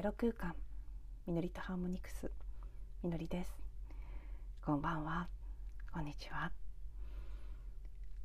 [0.00, 0.54] ゼロ空間。
[1.26, 2.30] みのりとハーモニクス。
[3.02, 3.52] みのりです。
[4.64, 5.28] こんばんは。
[5.92, 6.50] こんにちは。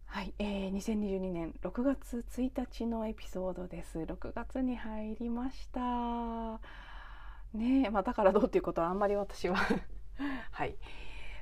[0.06, 4.00] はい、えー、2022年6月1日のエピソードです。
[4.00, 6.62] 6月に入りました。
[7.54, 9.58] ねまあ、だからどうっていうことはあんまり私は。
[10.52, 10.78] はい。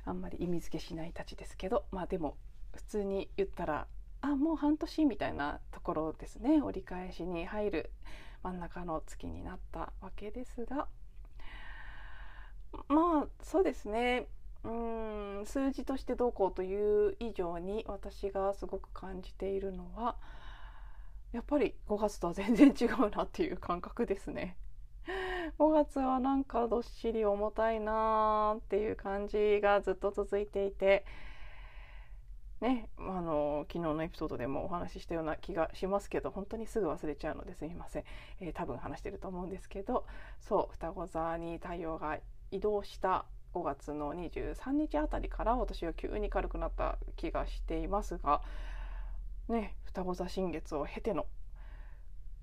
[0.04, 1.86] あんまり意味付けしないたちですけど。
[1.92, 2.38] まあでも
[2.74, 3.88] 普通に言ったら
[4.22, 6.60] あもう半年みたいなところですね。
[6.60, 7.92] 折り返しに入る
[8.44, 10.88] 真ん中の月になったわけですが
[12.88, 14.28] まあそうですね
[14.64, 14.70] う
[15.42, 20.16] ん数字としてどうこうという以上に私がすごく感じているのは
[21.32, 24.56] やっぱり5月とは全然違うなっていう感覚ですね。
[25.58, 31.06] 5月はなんかどっしり重たいなーっていう感じがずっと続いていて
[32.64, 38.04] ね、あの昨日のエピソードでもお話ししたような気がしますけど本当にすぐ忘れちゃうのですみません、
[38.40, 40.06] えー、多分話してると思うんですけど
[40.40, 42.20] そう双子座に太陽が
[42.52, 48.42] 移動した5月の23日あたりから私は急に軽くなった気がしていますが
[49.50, 51.26] ね双子座新月を経ての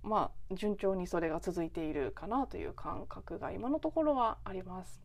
[0.02, 5.00] まあ順調にそれが続いているかなという感覚が今のところはあります。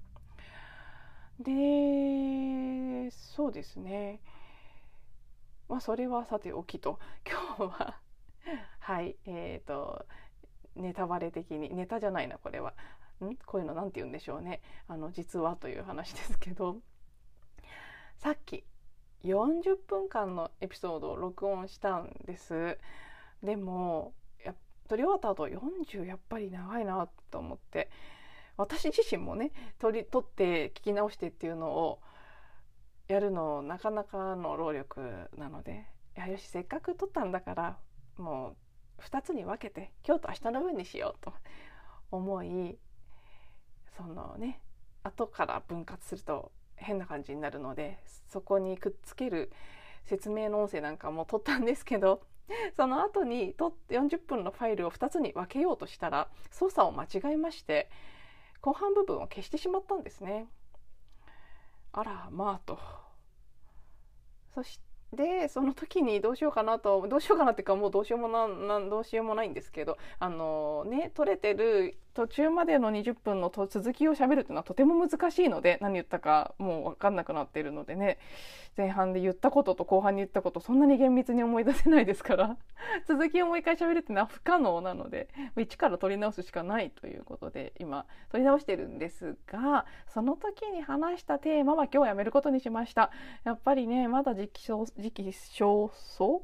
[1.39, 4.19] でそうですね
[5.67, 6.99] まあそれはさておきと。
[7.27, 8.01] 今日は
[8.79, 10.05] はいえーと
[10.75, 12.73] ネタバレ的にネタじゃないなこれは。
[13.23, 13.35] ん？
[13.45, 14.61] こういうの何て言うんでしょうね。
[14.87, 16.77] あの実はという話ですけど。
[18.17, 18.63] さっき
[19.23, 22.77] 40分間のエピソードを録音したんです。
[23.43, 24.13] でも
[24.87, 27.89] 撮り終わった後40やっぱり長いなと思って。
[28.57, 31.99] 私自身もね撮り撮って聞き直してっていうのを
[33.07, 35.85] やるのなかなかの労力なので
[36.15, 37.77] よしせっかく撮ったんだから
[38.17, 38.55] も
[38.97, 41.33] う2つに分けて今日と明日の分にしようと
[42.11, 42.77] 思い
[43.97, 44.61] そのね
[45.03, 49.51] 後から分割すると変な感じになるのでそこにくっつける
[50.05, 52.21] 説明の音声なんかも撮ったんですけど
[52.75, 57.89] その後にと40分のファイルを2つに分けようとしたら操作を間違えまして
[58.61, 60.47] 後半部分を消してしまったんですね。
[61.95, 62.77] あらまあと。
[64.53, 64.79] そし
[65.17, 78.17] てその時にどうしようかなとどうしようかなっていうかもうどうしようもななどうしようもないんですけどあのね取れてる途中までの20分の続きをしゃべるっていうのはとても難しいので何言ったかもう分かんなくなっているのでね。
[78.77, 82.57] 前半で言ったことと後半に言ったことそんなに厳密に思い出せないですから。
[83.07, 93.11] 続きをもう一回喋るっていうのは不可能なので一から取り直すしかないということで今取り直してるんですがその時に話したテーマは今日はやめることにしました。
[93.43, 96.43] やっぱりねまだ時期時期尚早？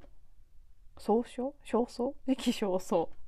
[0.97, 3.20] 総称少々時期尚早？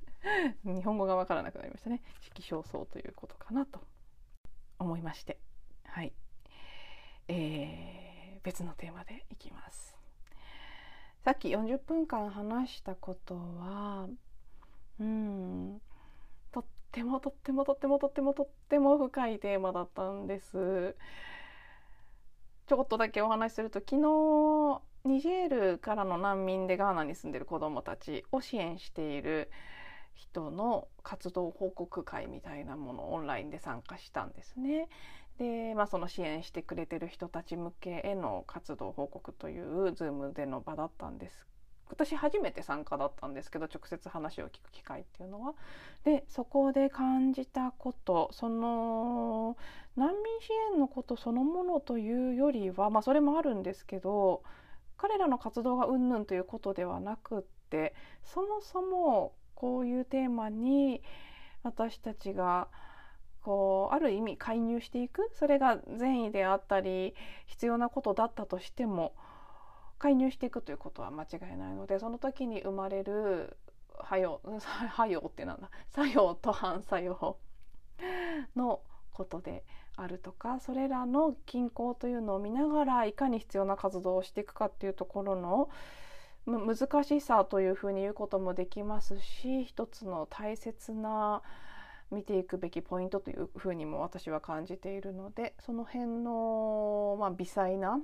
[0.64, 3.80] 日本語がわからなくなりましたね時期尚早ということかなと
[4.78, 5.38] 思いまして
[5.84, 6.12] はい
[7.28, 8.04] えー
[8.44, 9.96] 別のテーマでいきます。
[11.24, 14.06] さっき40分間話したことは
[15.00, 15.80] うん
[16.52, 20.94] とってもとってもとってもとってもとっても深いテーマだったんです。
[22.66, 29.50] ちょっとだけお話しすると昨日ニジェールからの難民でガーナに住んでる子どもたちを支援している
[30.14, 34.88] 人の活動報告会みたいなものをオンラインで参加したんですね。
[35.38, 41.46] で、まあ、その支援してくれてる人たち向けへの活動報告という Zoom での場だったんです
[41.88, 45.54] 私初めて参加だったんですけど直接話を聞く機会っていうのは。
[46.04, 49.56] でそこで感じたことその
[49.96, 54.42] 難民支援のことそのものというよりはまあそれもあるんですけど
[54.96, 61.02] 彼らの活動がうんぬんということではなくってそもそもこういうテーマに
[61.62, 62.68] 私たちが
[63.42, 65.30] こうある意味介入していく。
[65.34, 67.14] それが善意であったり
[67.46, 69.14] 必要なことだったとしても
[69.98, 73.56] 介入していくということは間違いないのでその時に生まれる
[74.02, 75.70] 作用作用ってなんだ。
[75.90, 77.36] 作用と反作用
[78.56, 78.80] の
[79.12, 79.64] ことで
[79.96, 85.68] あるとかそれらの均衡というのを見ながらいかに必要な活動をしていくかっていうところの
[86.46, 91.42] 難しさというふうに言うこともできますし一つの大切な
[92.10, 97.98] 見ていくべきポイントというふうにも私は感じているのでその辺の、まあ、微細な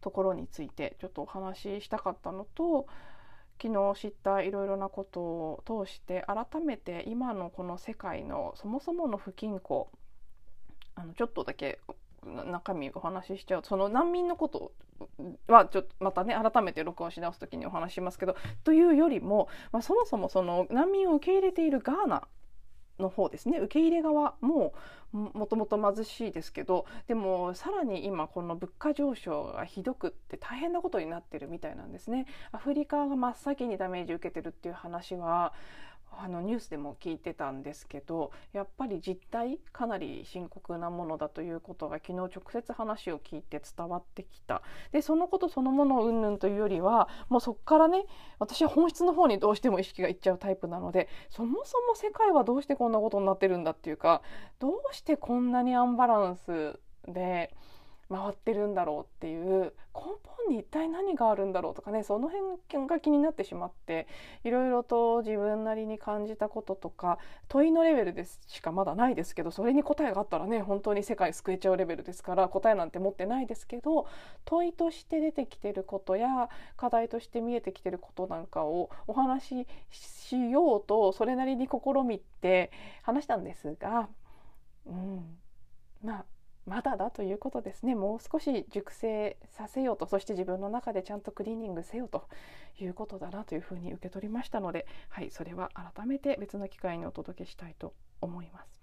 [0.00, 2.86] ところについてちょっとお話ししたかったのと
[3.60, 9.90] 昨日知ったいろいろなことを通して改めて今のこの世界のそもそもの不均衡
[10.94, 11.80] あのちょっとだけ
[12.24, 14.72] 中身お話ししちゃうその難民のこと
[15.48, 22.26] はちょっとまたね改めて録音し直す時にお話しますけどというよりも、まあ、そもそもその難民を受け入れているガーナ
[22.98, 24.72] の方ですね受け入れ側も
[25.12, 32.26] もともと貧しいですけどでもさらに今この物価上昇がひどくって大変なことになってるみたいなんですね。
[32.50, 35.52] アフリカが真っ先にダメージ受けてるっていう話は
[36.20, 44.62] あのニュースでも聞いてたんですけどやっぱり実態かなり深刻なものだということが昨日直接話を聞いて伝わってきた
[44.92, 48.04] でそのことそのものをうんぬんというよりはもうそこからね
[48.38, 54.22] 私は本質の方にどうしても意識がいっちゃうタイプなのでそもそも世界はどうしてこんなことになってるんだっていうか
[54.58, 57.54] どうしてこんなにアンバランスで。
[58.14, 64.06] 回ってるんだろうっていう根本に一体何があるんだろうとかねその辺が気になってしまって
[64.44, 67.18] いろいろと自分なりに感じたこととか
[67.48, 74.06] 問いのレベルでしかまだないですけどそれに答えがあったらね本当に世界救えちゃうレベルですから答えなんて持ってないですけど
[74.44, 82.70] 問いとして出てきてることや課題として見えてきてることなんかをお話ししようとそれなりに試みて
[83.02, 84.08] 話したんですが、
[84.86, 85.38] うん、
[86.04, 86.24] まあ
[86.66, 87.94] まだだということですね。
[87.94, 90.06] もう少し熟成させようと。
[90.06, 92.28] そして自分の中でちゃんとクリーニングせよと
[92.78, 98.74] いうことだなというふうに受け取りましたので、はい、それは改めて別の機会にお届けしたいと思います。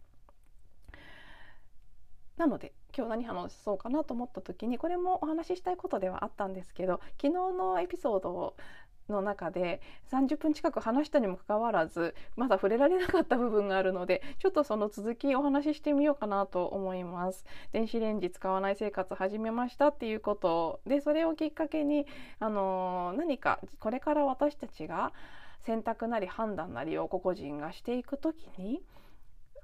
[2.38, 8.56] なので今日何話そうかなと思った時にこれもお話ししたいことではあったんですけど昨日のエピソード
[9.12, 9.82] の中で
[10.12, 17.46] 30分近く話したにもかかわらずまだ触れられなかった部分があるのでちょっとその続きお話ししてみようかなと思います。
[17.72, 22.08] 電子レンジ使わない生活始めましたっていうことでそれをきっかけに
[22.40, 25.14] あの何かこれから私たちが
[25.60, 28.82] 選択なり判断なりを個々人がしていく時に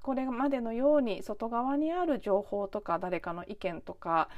[0.02, 4.28] これまでのように外側にある情報とか誰かの意見とか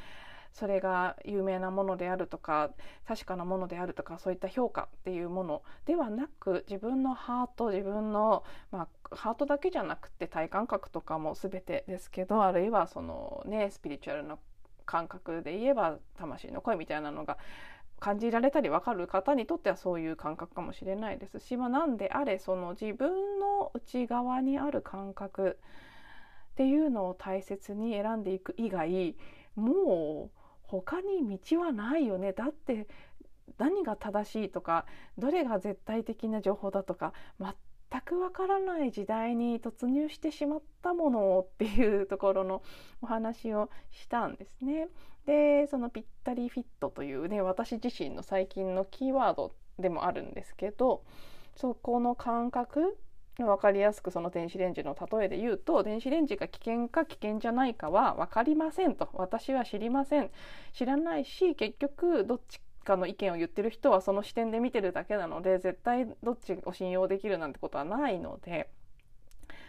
[0.52, 2.70] それが有名なものであるとか
[3.06, 14.38] 確かなものであるとかそういった評価っていうものではなく自分のハート自分の、まあ、ハートだけじゃなくて体感覚とかも全てですけどあるいはそのねスピリチュアルな
[14.84, 17.38] 感覚で言えば魂の声みたいなのが
[18.00, 25.58] 感じられたり分かる方にとってはそういう感覚かもしれないですし、まあ、何であれその自分の内側にある感覚
[26.52, 29.16] っていうのを大切に選んでいく以外
[29.54, 30.39] もう
[30.70, 32.86] 他に道はないよねだって
[33.58, 34.86] 何が正しいとか
[35.18, 42.62] どれが絶対的な情報だとか全くわからない時代に突入してしまったものっていうところの
[43.02, 44.88] お話をしたんですね。
[45.26, 51.02] でそのぴったりフィットというね私自身の最近のキーワードでもあるんですけど
[51.56, 52.96] そこの感覚
[53.46, 59.08] 分かりやすくその電子レンジの例えで言うと電子レンジが危険か危険じゃないかは分かりませんと。
[59.14, 60.30] 私は知りません。
[60.72, 68.70] 知らないし結局どっちかの意見を言ってる人はその視点で見てるだけなので絶対どっちを信用できるなんてことはないので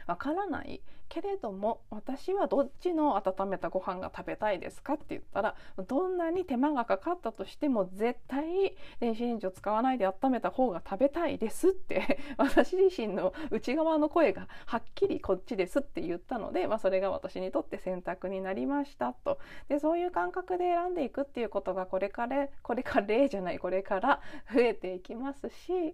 [0.08, 4.94] 分からないけれども私はどっちの温めたご飯が食べたいですか？
[4.94, 5.56] って言ったら
[5.88, 19.38] どんなに手間がかかったとしても絶対電子レンジを使わないで温めた方が食べたいですって 私自身の内側の声がはっきりこっちですって言ったので、まあ、それが私にとって選択になりましたと。
[19.68, 24.22] でそういう感覚で選んでいくっていうことがこれからこれから例じゃないこれから
[24.54, 25.94] 増えていきますし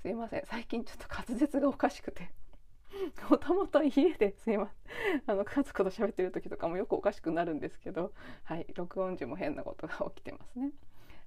[0.00, 0.42] すいません。
[0.46, 2.30] 最近ちょっと滑舌がおかしくて。
[3.30, 8.12] もともと家ですいませんあの家族と喋ってる時とかもよくおかしくなるんですけど
[8.44, 10.72] はい録音時も変なことが起きてますね。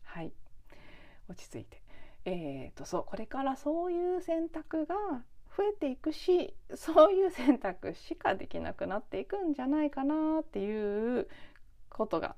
[0.04, 0.32] はい。
[1.28, 1.82] 落ち着いて。
[2.26, 4.96] えーとそうこれからそういう選択が
[5.56, 11.28] 増えていくしそういう選択しかできなくなっていくんじゃないかなっていう
[11.90, 12.36] ことが、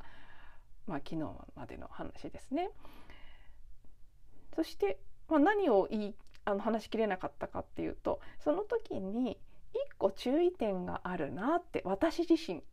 [0.88, 2.72] まあ、昨日までの話ですね。
[4.56, 9.38] そして、まあ、何を言いあの話しきれなかったかっていうとその時に
[9.74, 12.64] 一個注意点があるなって私自身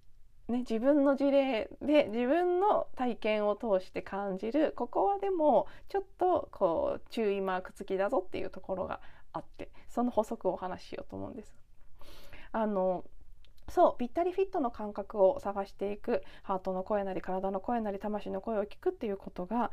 [0.49, 9.01] ね、自分の事例で自分の体験を通して感じるここはでもちょっとこう注意マーク付きだぞっていうところが
[9.35, 11.55] あってその補足をお話ししようと思うんです。
[12.53, 13.05] あの
[13.69, 19.71] そうぴったりフィットの感覚を探していくハートの声なり体の声なり魂の声を聞くっていうことが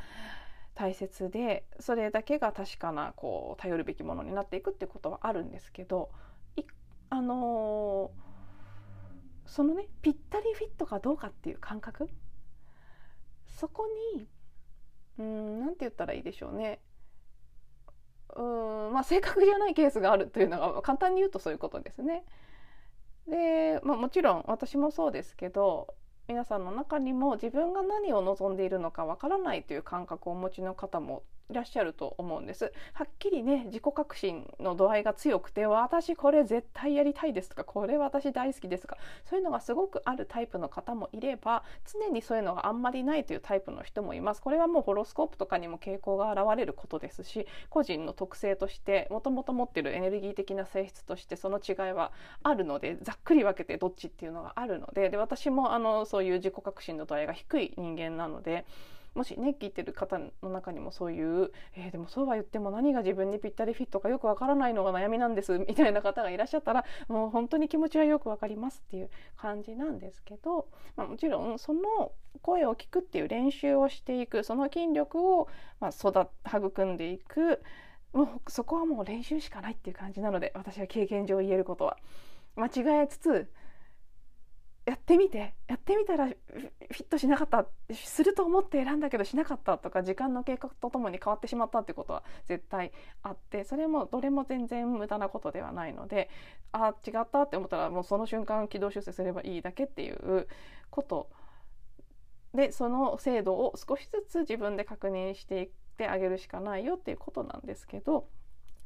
[0.75, 6.11] 大切でそれだけが確かなこう頼るべきものになっていくっていうことはあるんですけど
[7.09, 12.09] あのー、そのねぴったりフィットかどうかっていう感覚？
[13.45, 14.27] そこに
[15.19, 16.81] うん何て言ったらいいでしょうね
[18.35, 22.25] うんまあ正確じゃないケースがあるというのが簡単に言うとそういうことですね。
[23.27, 25.93] で、まあ、もちろん私もそうですけど
[26.27, 32.71] 皆さんの中にも自分が何を望んでいるのかわからないという感覚をお持ちの方もらっしゃると思うんです。
[32.93, 38.97] はっきりね自己革新の度合いが強くて私これ絶対やりたいですとかこれ私大好きですとか
[39.29, 44.41] そういうのがすごくあるタイプの方もいれば常にそういうのがあんまりないというタイプの人もいます。
[44.41, 52.11] これはもうホロスコープとかにも傾向が現れることですし個人の特性としてもともと持ってるエネルギー的な性質としてその違いは
[52.43, 58.65] あるのでざっくり分けてどっちっていうのがあるのでで私もあのそういう自己革新の度合いが低い人間なので。
[59.15, 70.67] もしね聞いてる方の中にもそういう、えー、でもそうは言っても何が自分にぴったりフィットかよくわからないのが悩みなんですみたいな方がいらっしゃったらもう本当に気持ちはよくわかりますっていう感じなんですけど、
[70.97, 75.47] まあ、もちろんその声を聞くっていう練習をしていくその筋力を、
[75.79, 77.63] まあ、育育んでいく
[78.11, 81.97] もうそこはもう練習しかないっていう感じなので私は経験上言えることは。
[82.55, 83.51] 間違えつつ
[84.85, 92.91] やってみてやってみたらフィットしなかったすると思って選んだけどしなかったとか時間の経過とともに変わってしまったってことは絶対
[93.23, 96.29] あってそれもどれも全然無駄なことではないので
[96.71, 100.47] あ違ったって思ったらもうその瞬間軌道修正すればいいだけっていう
[100.89, 101.29] こと。
[102.53, 108.29] でその精度を少しずつ自分で確認していってあげるしかないよっていうことなんですけど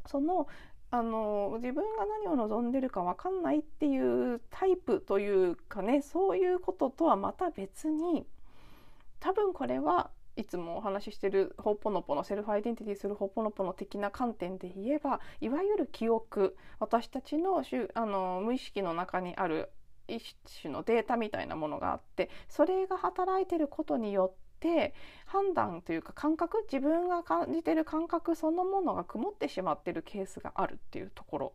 [0.07, 0.47] その
[0.91, 8.25] あの自分が何を望んでるか分かんないっていうタイプというかねそういうこととはまた別に
[9.19, 17.61] 多分これはいつもお話ししてるホポノポのセルフアイデンティティするホポノポの的な観点で言えばいわゆる記憶私たちの
[17.93, 19.69] あの無意識の中にある
[20.07, 24.93] 一種のデータみたいなものがあってそれが働いてることによってって
[25.25, 31.53] 判断というか感覚自分が感じてる感覚そのものが曇ってしまってるケースがあるっていうところ。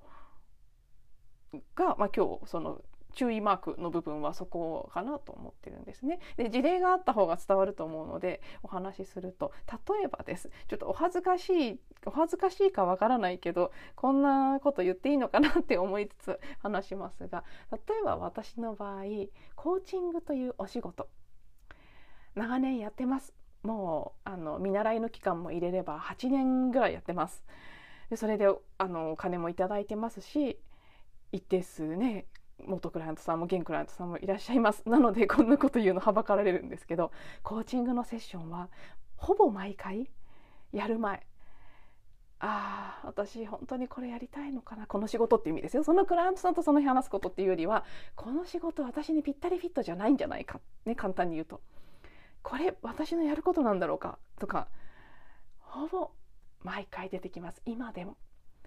[1.76, 2.82] が、まあ、今日その
[3.14, 6.18] 注意マークの部分はそこかなと思ってるんですね。
[6.36, 10.50] で事例があった方が伝わると思うのでお話しすると例えばです。
[10.68, 19.04] ちょっとお恥ずかしいお恥ずかしいかわからないけどこんなこと言っていいのかなって思いつつ話しますが例えば私の場合
[19.54, 21.08] コーチングというお仕事。
[22.34, 23.32] 長年やってます。
[23.62, 27.44] もうあの見習いの期間も入れれば8年ぐらいやってます。
[28.10, 28.46] でそれで
[28.78, 30.58] あのお金も頂いてますし
[31.32, 32.26] 一定数ね
[32.66, 34.82] 元クライアントさんも現クライアントさんもいらっしゃいます。
[34.88, 37.10] なのでこんなこと言うのはばかられるんですけど
[37.42, 38.68] コーチングのセッションは
[39.16, 40.10] ほぼ毎回
[40.72, 41.26] やる前。
[42.40, 44.86] ああ私本当にこれやりたいのかな。
[44.86, 45.84] この仕事っていう意味ですよ。
[45.84, 50.60] そのクライアントさんとその日話すことっていうよりはこの仕事私にぴったりフィットじゃないんじゃないか。
[50.84, 51.62] ね簡単に言うと。
[52.44, 54.18] これ私のやることなんだろうか？
[54.38, 54.68] とか
[55.58, 56.10] ほぼ
[56.62, 57.60] 毎回出てきます。
[57.66, 58.16] 今でも。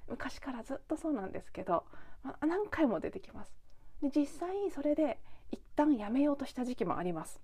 [0.10, 1.84] 昔からずっとそうなんですけど、
[2.24, 3.54] まあ、何回も出てきます。
[4.02, 5.20] で実際それで
[5.52, 7.40] 一旦やめようとした時期もあります。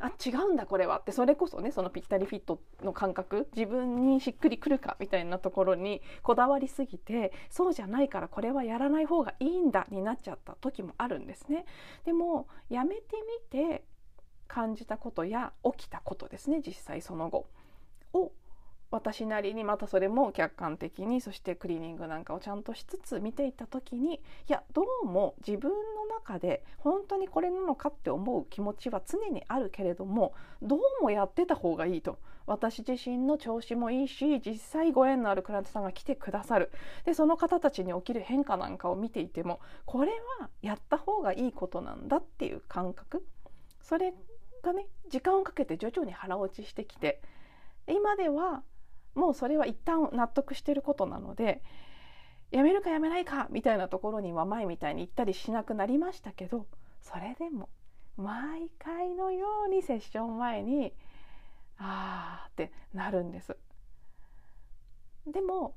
[0.00, 11.64] あ違うんだこれはってそれこそねそのぴったりフィットの感覚自分にしっくりくるかみたいなところにこだわりすぎてそうじゃないからこれはやらない方がいいんだになっちゃった時もあるんですね。
[12.04, 13.02] でもやめて
[13.52, 13.84] みて
[14.48, 16.60] 感じたことや起きたことですね。
[16.66, 17.46] 実際その後。
[18.12, 18.32] を
[18.90, 25.76] 私なりにまたそれも客観的にそしてクリーニングなんかをちゃんとしつつ見ていった時にいやどうも自分の
[26.06, 32.18] 中で本当にこれなのかって思う気持ちは常にあるけれどもどうもやってた方がいいと。
[32.46, 36.72] 私自身の調子もいいし実際ご縁のあるクライアントさんが来てくださる。
[37.04, 43.22] でその方たちに起きる変化なんかを見ていてもこれはやった方がいいことなんだっていう感覚。
[43.82, 44.14] それ
[44.62, 47.20] がね時間をかけて徐々に腹落ちしてきて
[47.86, 48.62] 今では
[49.14, 51.62] もうそれは一旦納得してることなので
[52.50, 56.66] やめるかやめないかみたいなところには前みたいに行ったりしなくなりましたけど
[57.00, 57.68] それでも
[58.16, 60.92] 毎回のようにセッション前に
[61.78, 63.56] あーってなるんです。
[65.26, 65.76] でも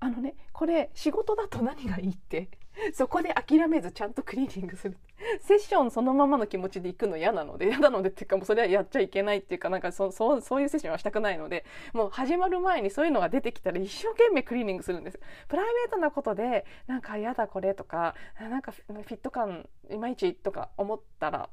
[0.00, 2.48] あのねこれ仕事だと何がいいって
[2.94, 4.96] そこで諦めずちゃんとクリーニングする。
[5.40, 15.20] セッションそのままの気持ちで行くの嫌なので嫌なのでっていうかもうそれはやっちゃいけないっていうかなんかそそうそういうセッションはしたくないのでもう始まる前にそういうのが出てきたら一生懸命クリーニングするんです。
[15.48, 21.50] プライベートなことでなんか嫌だこれとかなんかフィット感いまいちとか思ったら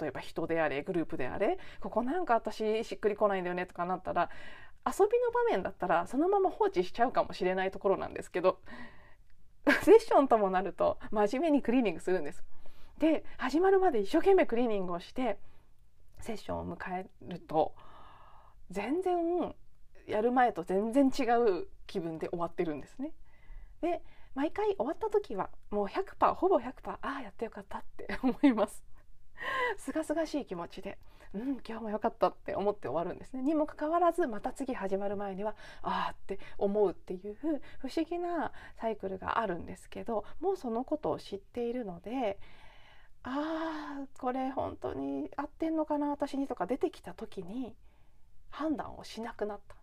[0.00, 4.30] 例えば人であれグループであれここなんか私しっくりこないんだよねとかなったら
[4.86, 8.60] 遊びの場面だったらそのまま放置しちゃうかもしれないところなんですけど
[9.82, 12.44] セッションともなると真面目にクリーニングするんです。
[12.98, 15.38] で始まるまで一生懸命クリーニングをして
[16.20, 17.74] セッションを迎えると
[18.70, 19.54] 全然
[20.06, 23.12] やる前と全然違う気分で終わってるんですね。
[23.80, 24.02] で
[24.34, 28.82] 毎回終わった時はもう100%ほぼ100%ああやってよかったって思います。
[29.78, 30.98] すがすがしい気持ちで
[31.34, 37.48] うん今日も良かったって思って終わるんですねにもかかわらずまた次始まる前にはああって思うっていう不
[37.94, 42.38] 思議なサイクルがあるんですけどもうそのことを知っているので
[43.22, 47.74] ああこれ本当に合ってんのかな私にとか出てきた時に
[48.50, 49.81] 判断をしなくなった。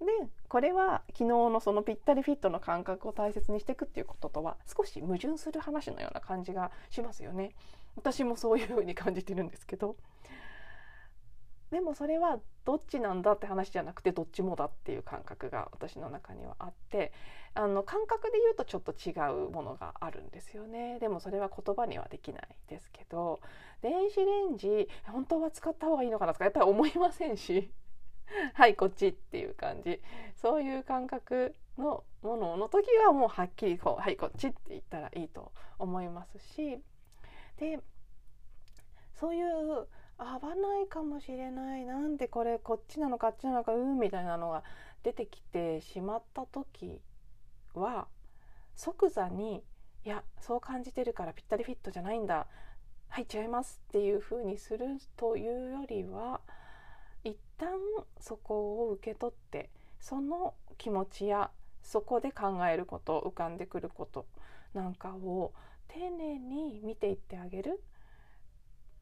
[0.00, 0.06] で
[0.48, 7.54] これは昨日のそのぴったりフィットの感覚を大切にしていくっていうこととは少し矛盾する話のような感じがしますよね。
[7.96, 9.96] 私もそういうふうに感じてるんですけど。
[11.70, 17.12] でもそれはどっちなんだって話じゃなくてどっちもだっていう感覚が私の中にはあって
[17.54, 19.12] あの感覚で言うとちょっと違
[19.46, 20.98] うものがあるんですよね。
[20.98, 23.40] でもそれは言葉にはできないですけど
[23.82, 27.70] 電子レンジ本当は使った方がいいのかなとかやっぱり思いませんし。
[28.54, 30.00] はいこっちっていう感じ。
[30.36, 36.82] そういう感覚のものの時はもうはっきりこうはいこっちって言ったらいいと思いますし。
[37.56, 37.78] で
[39.14, 41.84] そういう合わないかもしれない。
[41.84, 44.64] なんでこれこっちなのかあっちなのかうんみたいなのが
[45.02, 47.00] 出てきてしまった時
[47.74, 48.08] は
[48.74, 49.62] 即座に
[50.04, 52.46] いやそう感じてるからぴったりフィットじゃないんだ。
[53.08, 56.40] はい違いますっていうふうにするというよりは
[57.24, 57.68] 一旦
[58.18, 61.50] そこを受け取ってその気持ちや
[61.82, 64.26] そこで考えること浮かんでくること
[64.74, 65.52] なんかを
[65.88, 67.82] 丁寧に見ていってあげる。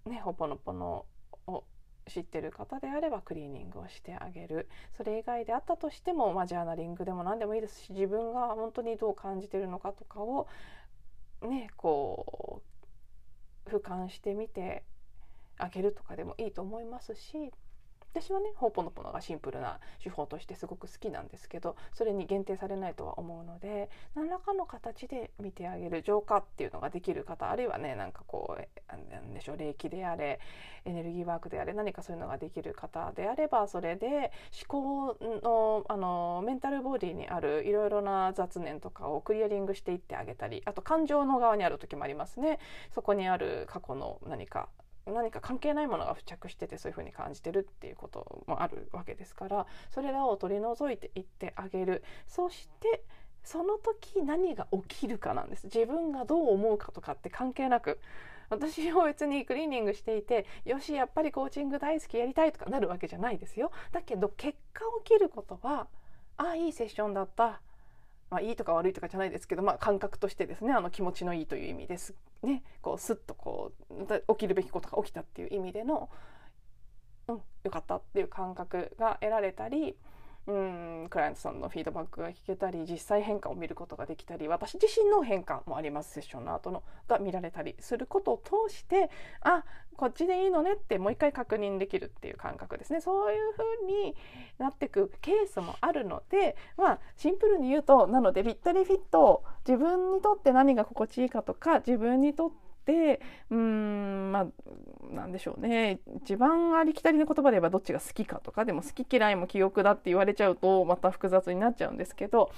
[0.06, 1.04] ね、ほぽのぽの
[1.46, 1.64] を
[2.06, 4.68] 知ってる方であればクリーニングをしてあげる。
[4.96, 10.48] それ以外であったとしても、まあ、ジャーナリングでも何でもいいですし自分が本当にどう感じてるのかとかを
[11.42, 12.62] ねこ
[13.66, 14.84] う俯瞰してみて
[15.58, 17.52] あげるとかでもいいと思いますし
[18.14, 30.40] 私はねホーポノポノがシンプルな手法としてすごく好きなんですけどそれに限定されないとは思うので何らかの形で見てあげる浄化っていうのができる方あるいはねなんかこうなんでしょう霊気であれ
[30.84, 34.32] エネルギーワークであれ何かそういうのができる方であればそれで
[34.68, 42.58] 思考のあのメンタルボディにあるいろいろな雑念とかをクリアリングしていってあげたりあと感情の側にある時もありますね。
[42.94, 44.68] そこにある過去の何か
[45.12, 52.02] 何か関係ないものが付着しててそういうふうに感じてるっていうこともあるわけですからそれらを取り除いていってあげる。
[52.26, 53.02] そして
[53.44, 55.64] その時何が起きるかなんです。
[55.64, 57.98] 自分がどう思うかとかって関係なく。
[58.50, 63.70] 私も別にクリーニングしていてよしやっぱりコーチング大好きやりたいとかなるわけじゃないですよ。
[63.92, 65.86] だけど結果起きることは
[66.36, 67.60] ああいいセッションだった。
[68.30, 72.14] まあ、いいとか悪いとかじゃないですけど、まあ、感覚としてですねあの気持ちのいいという意味です。
[72.42, 72.62] ね。
[72.82, 76.10] こうスッとこう起きるべきことが起きたっていう意味での、
[77.28, 79.96] うん、よかったっていう感覚が得られたり
[80.48, 80.52] う
[81.04, 81.06] ん。
[81.10, 89.10] クライアントさんのフィードバックが聞けたり実際変化を見ることができたり私自身の変化もありますセッションの後のが見られたりすることを通して
[89.42, 89.62] あ
[89.96, 93.00] こっちでいいのねってもう一回確認できるっていう感覚ですね。
[93.00, 94.14] そういう風に
[94.58, 103.20] なってくケースもあるのでまあシンプルに言うとなのでぴったりフィット自分にとって何が心地いいかとか自分にとってて
[103.50, 104.46] うんまあ
[105.12, 106.00] 何でしょうね。
[106.16, 112.50] 一番ありきたりの言葉で言えばどっちが好きかとかでも好き嫌いも記憶だって言われちゃうとまた複雑になっちゃうんですけど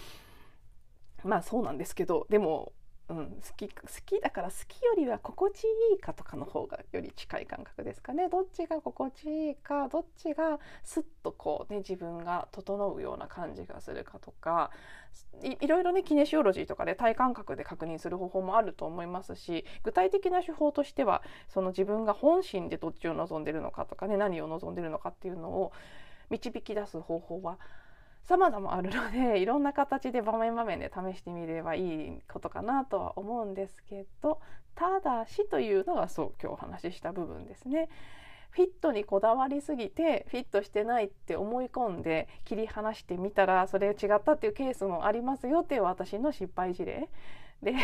[1.25, 2.73] まあそうなんですけどでも
[3.11, 3.75] うん、好き好
[4.07, 8.29] きだから好きよりは心地いいかとかの方がより近い感覚ですかね。
[8.29, 14.71] どっちが心地いいかどっちがスッとこうね自分が整うような感じがするかとか
[15.43, 25.73] いいろいろねキネシオロジーとかで体感覚で確認する方法もあると思いますし具体的な手法としてはその自分が本心でどっちを望んでるのかとかね何を望んでるのかっていうのを
[26.31, 27.59] 導き出す方法は
[28.25, 34.41] 様々あるので いろんな形で場面場面で試してみればいいことかなとは思うんですけど
[34.75, 37.89] ただしというのがそう今日お話しした部分ですね。
[38.51, 47.09] フィットにこだわりすぎてフィットしてないって思い込んで切り離してみたらそれ違ったっていうケースもありますよっていう私の失敗事例
[47.63, 47.75] で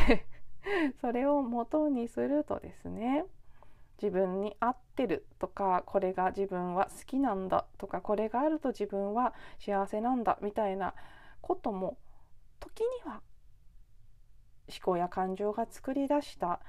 [1.01, 3.25] それを元にするとですね
[4.01, 10.95] 自分に合ってるとかこれが自分は好きなんだとかこれがあると自分は幸せなんだみたいな
[11.41, 11.97] ことも
[12.61, 13.21] 時には
[14.69, 16.61] 思考や感情が作り出した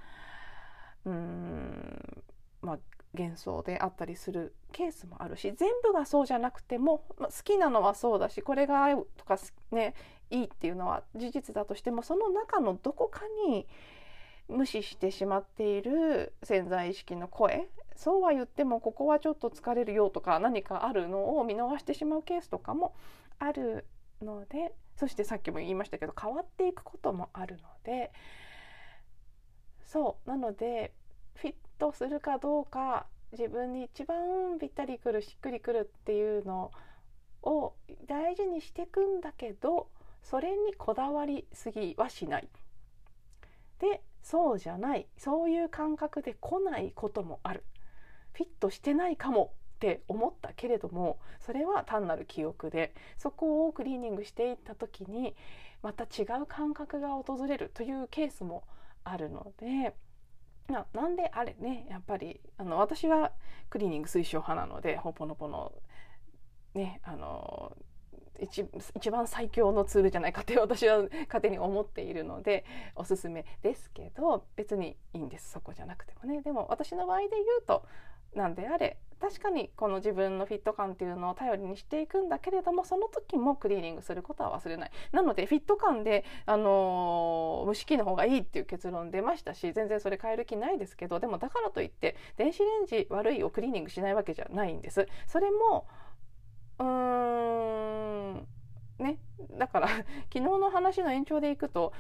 [1.05, 2.23] うーん
[2.61, 2.79] まあ
[3.13, 9.39] 幻想であったりするケースもあるし全部がそうじゃなくても、まあ、好きなのはそうだしこれが合うとか
[9.71, 9.95] ね
[10.29, 13.65] いいっていうのは事実だとしてもその中のどこかに
[14.47, 17.67] 無視してしまっている潜在意識の声。
[17.95, 22.93] そうは言ってもここはちょっと疲れるよとか何かあるのを見逃してしまうケースとかも
[23.39, 23.85] ある
[24.21, 28.11] のでそしてさっきも言いましたけど変わっていくこともあるので。
[29.83, 30.29] そう。
[30.29, 30.93] なので
[31.35, 36.71] フィットするかどうか自分に一番ぴったりくるしっくりくるっていうの
[37.41, 37.73] を
[38.07, 39.89] 大事にしていくんだけど
[40.21, 42.49] それにこだわりすぎはしない。
[43.79, 47.63] でそうじゃないそういう感覚で来ないこともある
[48.33, 55.35] フィットしてないかもって思ったけれどもそれは単なる記憶でそこをクリーニングしていった時に
[55.81, 58.63] また違う感覚が訪れるというケースも
[59.03, 59.95] あるので。
[60.67, 63.31] ななんであれねやっぱりあの私は
[63.69, 65.71] クリーニング推奨派なのでほぽのぽの
[66.73, 67.75] ねあの
[68.41, 75.51] 一一番最強のツールじゃないかって私は勝手に思っているのでおすすめですけど別にいいんです。
[75.51, 76.41] そこじゃなくてもね。
[76.41, 77.83] でも私の場合で言うと
[78.33, 84.91] 何であれ確かにこの自分のフィット感っていうのを頼りにしていくんだけれどもその時もクリーニングすることは忘れない。
[85.11, 95.07] なのでフィット感で、あのー、蒸し器の方がいいっていう結論出ましたし全然それ変える気ないですけどでもだからといって電子レンジ悪いをクリーニングしないわけじゃないんです。
[95.25, 95.87] それも
[96.79, 98.47] うーん。
[98.99, 99.19] ね。
[99.57, 101.93] だから 昨日の話の延長でいくと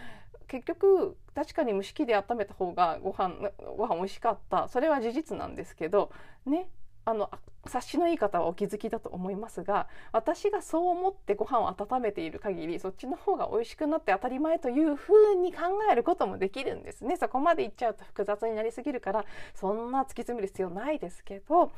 [0.47, 3.35] 結局確かに蒸し器で温めた方がご飯
[3.77, 4.67] ご飯美味しかった。
[4.67, 6.11] それは事実なんですけど
[6.45, 6.69] ね。
[7.05, 7.29] あの
[7.63, 17.15] 察しのいい方はお気づきだと思いますが私がそう思ってご飯を温めている限りそっちの方が美味しくなって当たり前というふうに考えることもできるんですね。
[17.15, 21.71] そこまでいっちゃうと複雑になりすぎるからそんな突き詰める必要ないですけど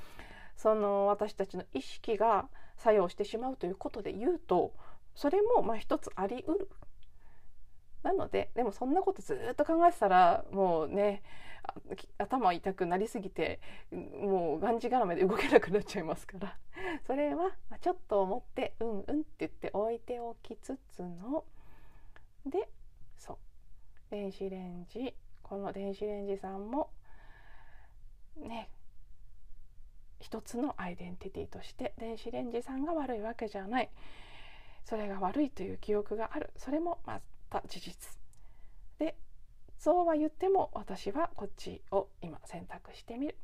[0.55, 2.47] その私たちの意識が
[2.79, 4.73] 作用してしまうということで言うと
[5.13, 6.69] それもまあ一つありうる。
[8.01, 11.21] なのででもそんなことずっと考えてたらもうね
[12.17, 13.59] 頭痛くなりすぎて
[13.91, 16.57] もうがんじがらめで動けなくなっちゃいますから。
[17.05, 21.43] それはちょっと思ってうんうんって言って置いておきつつの。
[22.45, 22.69] で
[23.17, 23.37] そう。
[24.09, 25.13] 電子レンジ。
[25.43, 26.91] この電子レンジさんも
[28.37, 28.69] ね
[30.19, 33.89] 一つのアイデンティティとして電子レンジさんが悪いわけじゃない。
[34.83, 36.51] それが悪いという記憶がある。
[36.57, 37.95] それもまた事実。
[38.97, 39.15] で
[39.77, 43.37] そうは言っても私はこっちを今選択してみる。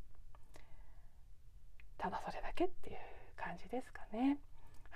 [1.96, 2.96] ただそれだけっていう
[3.36, 4.38] 感じですかね。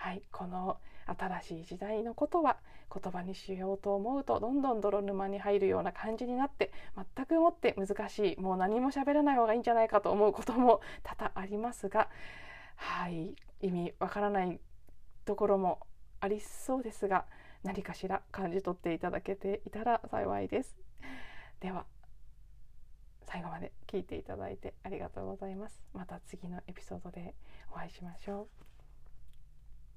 [0.01, 2.57] はいこの新しい時代のことは
[2.91, 6.73] 言葉にしようと思うとどんどん泥沼に入るような感じになって
[7.15, 12.09] 全くもって難しいもう何も喋らない方がいいんじゃないかと思うことも多々ありますが
[12.77, 14.59] はい意味わからない
[15.27, 15.81] ところも
[16.21, 17.27] ありそうですが
[17.63, 20.79] 何かしら感じ取っていただけていたら幸いです。
[21.61, 21.85] では
[23.27, 25.83] 最後まで聞いていただいてありがとうございます。
[25.93, 27.35] また次のエピソードで
[27.71, 28.70] お会いしましょう。